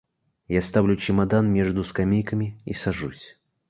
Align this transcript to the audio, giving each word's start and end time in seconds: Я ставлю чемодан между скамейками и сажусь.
Я 0.47 0.61
ставлю 0.63 0.95
чемодан 0.95 1.53
между 1.53 1.83
скамейками 1.83 2.59
и 2.65 2.73
сажусь. 2.73 3.37